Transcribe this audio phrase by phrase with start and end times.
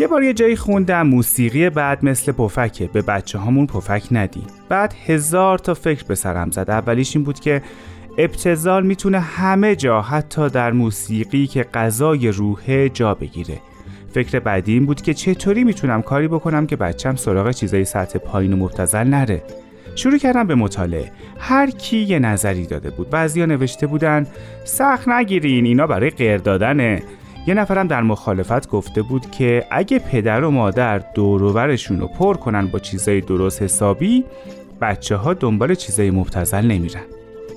[0.00, 2.86] یه بار یه جایی خوندم موسیقی بعد مثل پفکه.
[2.86, 6.70] به بچه هامون پفک ندی بعد هزار تا فکر به سرم زد.
[6.70, 7.62] اولیش این بود که
[8.18, 13.58] ابتزال می‌تونه همه جا حتی در موسیقی که غذای روحه جا بگیره.
[14.14, 18.52] فکر بعدی این بود که چطوری می‌تونم کاری بکنم که بچم سراغ چیزای سطح پایین
[18.52, 19.42] و مبتزل نره.
[19.94, 21.12] شروع کردم به مطالعه.
[21.38, 23.10] هر کی یه نظری داده بود.
[23.10, 24.26] بعضیا نوشته بودن
[24.64, 27.02] سخت نگیرین اینا برای غیر دادنه.
[27.46, 32.66] یه نفرم در مخالفت گفته بود که اگه پدر و مادر دوروبرشون رو پر کنن
[32.66, 34.24] با چیزای درست حسابی
[34.80, 37.02] بچه ها دنبال چیزای مبتزل نمیرن.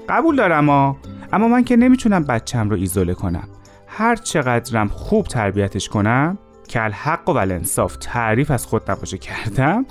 [0.09, 0.97] قبول دارم ها
[1.33, 3.47] اما من که نمی‌تونم بچم رو ایزوله کنم.
[3.87, 9.85] هر چقدرم خوب تربیتش کنم که الحق و ولنصاف تعریف از خود نباشه کردم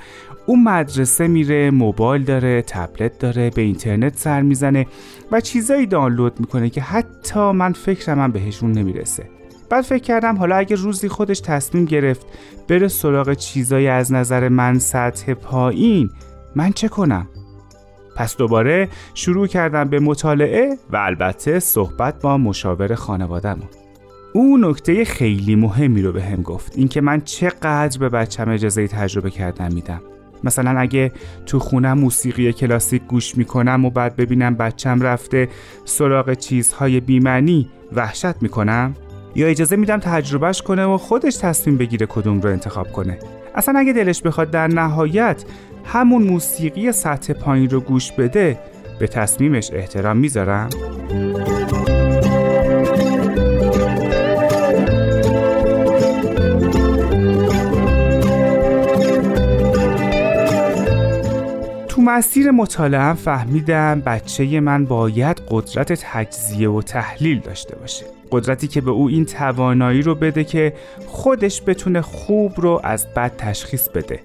[0.46, 4.86] اون مدرسه میره موبایل داره تبلت داره به اینترنت سر می‌زنه
[5.32, 9.41] و چیزایی دانلود می‌کنه که حتی من فکرم هم بهشون نمی‌رسه.
[9.72, 12.26] بعد فکر کردم حالا اگه روزی خودش تصمیم گرفت
[12.68, 16.10] بره سراغ چیزایی از نظر من سطح پایین
[16.56, 17.28] من چه کنم؟
[18.16, 23.68] پس دوباره شروع کردم به مطالعه و البته صحبت با مشاور خانوادهمون.
[24.32, 29.30] او نکته خیلی مهمی رو به هم گفت اینکه من چقدر به بچم اجازه تجربه
[29.30, 30.00] کردن میدم.
[30.44, 31.12] مثلا اگه
[31.46, 35.48] تو خونم موسیقی کلاسیک گوش می‌کنم و بعد ببینم بچم رفته
[35.84, 38.94] سراغ چیزهای بیمنی وحشت می‌کنم؟
[39.34, 43.18] یا اجازه میدم تجربهش کنه و خودش تصمیم بگیره کدوم رو انتخاب کنه
[43.54, 45.44] اصلا اگه دلش بخواد در نهایت
[45.84, 48.58] همون موسیقی سطح پایین رو گوش بده
[48.98, 50.68] به تصمیمش احترام می‌ذارم؟
[62.16, 68.04] مسیر مطالعه فهمیدم بچه من باید قدرت تجزیه و تحلیل داشته باشه.
[68.30, 70.72] قدرتی که به او این توانایی رو بده که
[71.06, 74.20] خودش بتونه خوب رو از بد تشخیص بده.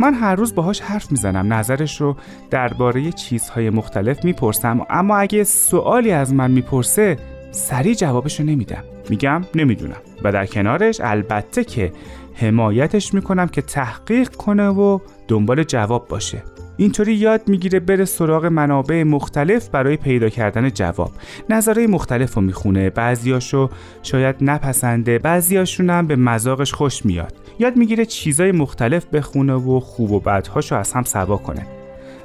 [0.00, 2.16] من هر روز باهاش حرف می‌زنم نظرش رو
[2.50, 7.18] درباره چیزهای مختلف می‌پرسم اما اگه سوالی از من می‌پرسه
[7.50, 8.84] سریع جوابش رو نمیدم.
[9.10, 10.00] میگم نمی‌دونم.
[10.24, 11.92] و در کنارش البته که
[12.34, 14.98] حمایتش می‌کنم که تحقیق کنه و
[15.28, 16.42] دنبال جواب باشه.
[16.76, 21.12] اینطوری یاد می‌گیره بره سراغ منابع مختلف برای پیدا کردن جواب.
[21.50, 22.90] نظرهای مختلف رو می‌خونه.
[22.90, 23.70] بعضیاشو
[24.02, 27.34] شاید نپسنده بعضیاشون هم به مذاقش خوش میاد.
[27.58, 31.66] یاد می‌گیره چیزای مختلف بخونه و خوب و بدهاشو از هم سوا کنه.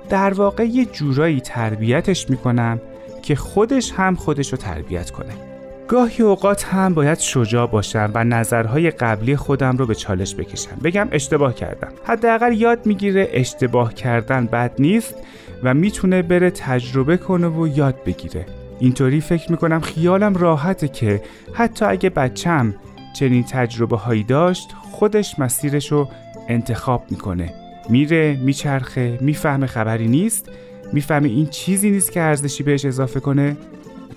[0.10, 2.82] در واقع یه جورایی تربیتش می‌کنم
[3.22, 5.57] که خودش هم خودش رو تربیت کنه.
[5.88, 10.78] گاهی اوقات هم باید شجاع باشم و نظرهای قبلی خودم رو به چالش بکشم.
[10.84, 11.92] بگم اشتباه کردم.
[12.04, 15.16] حداقل یاد می‌گیره اشتباه کردن بد نیست
[15.64, 18.46] و می‌تونه بره تجربه کنه و یاد بگیره.
[18.80, 21.22] اینطوری فکر می‌کنم خیالم راحته که
[21.54, 22.76] حتی اگه بچم
[23.20, 26.10] چنین تجربه هایی داشت خودش مسیرش رو
[26.48, 27.54] انتخاب می‌کنه.
[27.90, 30.50] میره میچرخه می‌فهمه خبری نیست
[30.94, 33.58] می‌فهمه این چیزی نیست که ارزشی بهش اضافه کنه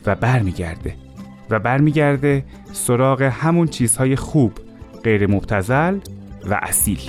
[0.06, 0.94] و برمیگرده.
[1.50, 4.52] و برمیگرده سراغ همون چیزهای خوب
[5.04, 5.98] غیر مبتزل
[6.50, 7.00] و اصیل.